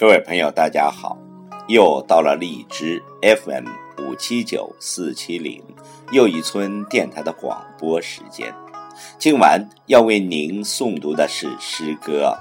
[0.00, 1.18] 各位朋友，大家好！
[1.68, 3.66] 又到了荔枝 FM
[3.98, 5.62] 五七九四七零
[6.10, 8.50] 又一村电台的广播时间。
[9.18, 12.34] 今晚要为您诵读的是诗歌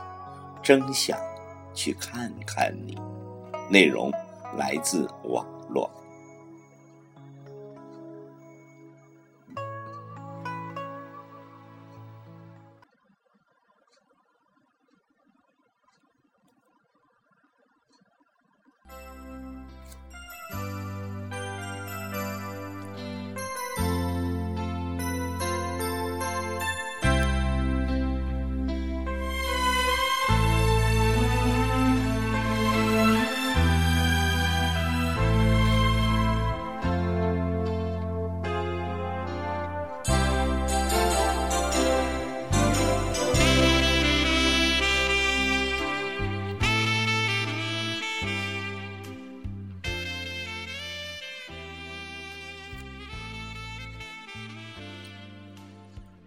[0.65, 1.19] 《真想
[1.73, 2.95] 去看看你》，
[3.69, 4.09] 内容
[4.55, 5.91] 来自网络。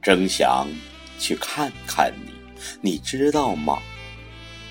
[0.03, 0.67] 真想
[1.17, 2.33] 去看看你，
[2.81, 3.79] 你知道吗？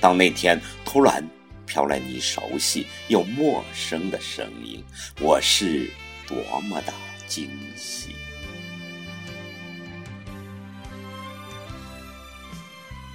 [0.02, 1.26] 当那天突然
[1.66, 4.84] 飘来你熟悉又陌生的声音，
[5.22, 5.90] 我是
[6.28, 6.92] 多么的
[7.28, 8.10] 惊喜！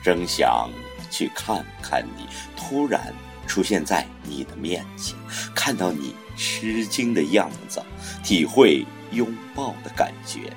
[0.03, 0.70] 真想
[1.11, 3.12] 去看看你，突然
[3.47, 5.14] 出现在你的面前，
[5.55, 7.83] 看到你吃惊的样子，
[8.24, 10.51] 体会拥抱的感觉。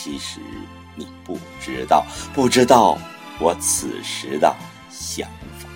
[0.00, 0.38] 其实
[0.94, 2.96] 你不知道，不知道
[3.40, 4.54] 我此时的
[4.88, 5.28] 想
[5.58, 5.68] 法。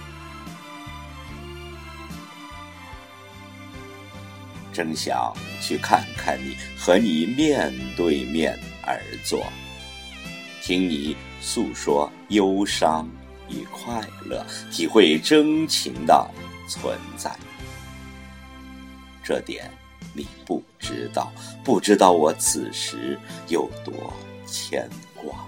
[4.72, 8.56] 真想去看看你，和你面对面
[8.86, 9.44] 而坐，
[10.62, 13.08] 听你诉说忧伤
[13.48, 16.30] 与快乐，体会真情的
[16.68, 17.36] 存在。
[19.24, 19.68] 这点。
[20.14, 21.32] 你不知道，
[21.64, 23.18] 不知道我此时
[23.48, 24.12] 有多
[24.46, 25.46] 牵挂。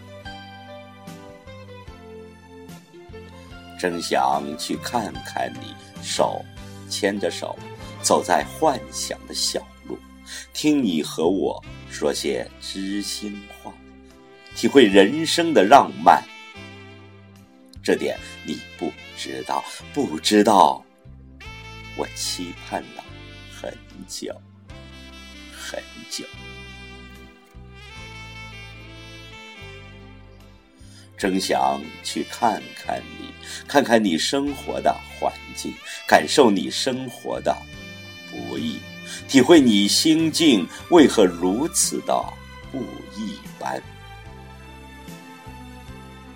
[3.78, 6.42] 真想去看看你，手
[6.88, 7.58] 牵着手，
[8.00, 9.98] 走在幻想的小路，
[10.54, 13.72] 听你和我说些知心话，
[14.56, 16.22] 体会人生的浪漫。
[17.82, 20.82] 这点你不知道，不知道
[21.98, 23.04] 我期盼了
[23.52, 23.70] 很
[24.08, 24.34] 久。
[25.76, 26.24] 很久，
[31.16, 33.28] 真想去看看你，
[33.66, 35.72] 看看你生活的环境，
[36.06, 37.56] 感受你生活的
[38.30, 38.78] 不易，
[39.28, 42.24] 体会你心境为何如此的
[42.70, 42.82] 不
[43.16, 43.82] 一般。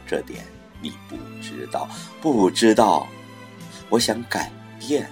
[0.06, 0.44] 这点
[0.80, 1.88] 你不知道，
[2.20, 3.06] 不知道，
[3.90, 5.10] 我想改变。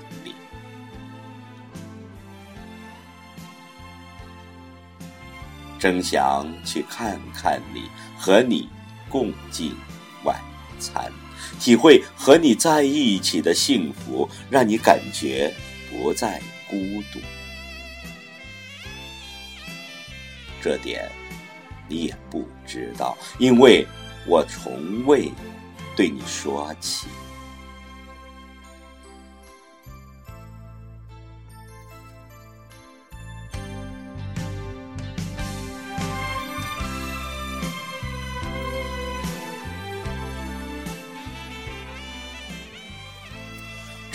[5.78, 7.82] 真想去看看你，
[8.18, 8.68] 和你
[9.08, 9.74] 共进
[10.24, 10.36] 晚
[10.78, 11.12] 餐，
[11.60, 15.52] 体会和你在一起的幸福，让你感觉
[15.90, 16.76] 不再孤
[17.12, 17.20] 独。
[20.62, 21.08] 这点
[21.88, 23.86] 你也不知道，因为
[24.26, 25.30] 我从未
[25.94, 27.06] 对你说起。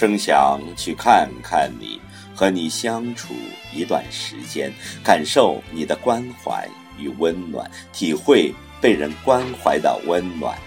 [0.02, 2.02] 真想去看看你，
[2.34, 3.36] 和你相处
[3.72, 6.68] 一段时间，感受你的关怀
[6.98, 8.52] 与温暖，体会
[8.82, 10.58] 被人关怀的温暖。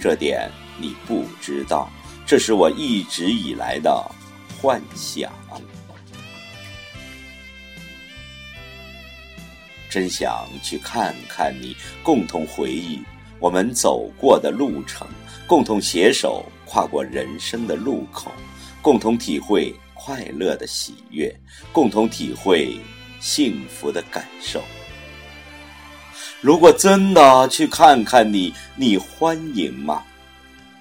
[0.00, 1.90] 这点你不知道，
[2.24, 3.94] 这是我一直以来的
[4.58, 5.30] 幻想。
[9.90, 13.02] 真想去看看你，共同回忆
[13.44, 15.06] 我们走过的路程，
[15.46, 16.42] 共同携手。
[16.64, 18.32] 跨过人生的路口，
[18.80, 21.32] 共同体会快乐的喜悦，
[21.70, 22.80] 共同体会
[23.20, 24.62] 幸福的感受。
[26.40, 30.02] 如果真的去看看你，你欢迎吗？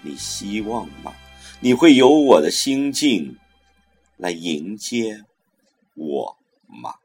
[0.02, 1.12] 你希望吗？
[1.60, 3.38] 你会有我的心境
[4.16, 5.22] 来迎接
[5.96, 6.96] 我吗？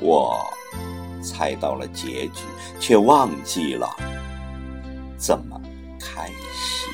[0.00, 0.44] 我
[1.22, 2.42] 猜到了结局，
[2.80, 3.88] 却忘记了
[5.18, 5.60] 怎么
[5.98, 6.90] 开始。